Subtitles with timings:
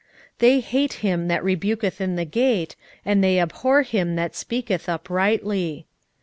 [0.37, 4.89] 5:10 They hate him that rebuketh in the gate, and they abhor him that speaketh
[4.89, 5.85] uprightly.